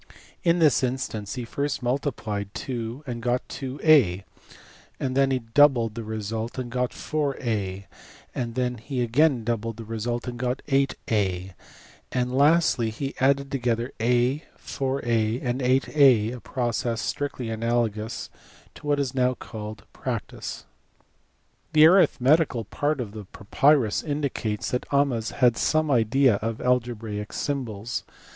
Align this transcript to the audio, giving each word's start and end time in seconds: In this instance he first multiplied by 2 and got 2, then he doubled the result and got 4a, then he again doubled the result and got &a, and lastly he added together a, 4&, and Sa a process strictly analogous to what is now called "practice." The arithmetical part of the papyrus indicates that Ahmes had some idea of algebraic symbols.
In 0.43 0.57
this 0.57 0.81
instance 0.83 1.35
he 1.35 1.45
first 1.45 1.83
multiplied 1.83 2.53
by 2.53 2.59
2 2.59 3.03
and 3.05 3.21
got 3.21 3.47
2, 3.49 4.23
then 4.99 5.29
he 5.29 5.37
doubled 5.53 5.93
the 5.93 6.03
result 6.03 6.57
and 6.57 6.71
got 6.71 6.89
4a, 6.89 7.85
then 8.33 8.77
he 8.79 9.03
again 9.03 9.43
doubled 9.43 9.77
the 9.77 9.83
result 9.85 10.27
and 10.27 10.39
got 10.39 10.63
&a, 10.71 11.53
and 12.11 12.35
lastly 12.35 12.89
he 12.89 13.13
added 13.19 13.51
together 13.51 13.91
a, 13.99 14.43
4&, 14.57 15.03
and 15.43 15.61
Sa 15.61 15.91
a 16.35 16.39
process 16.39 16.99
strictly 16.99 17.51
analogous 17.51 18.31
to 18.73 18.87
what 18.87 18.99
is 18.99 19.13
now 19.13 19.35
called 19.35 19.83
"practice." 19.93 20.65
The 21.73 21.85
arithmetical 21.85 22.65
part 22.65 22.99
of 22.99 23.11
the 23.11 23.25
papyrus 23.25 24.01
indicates 24.01 24.71
that 24.71 24.89
Ahmes 24.89 25.33
had 25.33 25.55
some 25.57 25.91
idea 25.91 26.37
of 26.37 26.59
algebraic 26.59 27.31
symbols. 27.33 28.03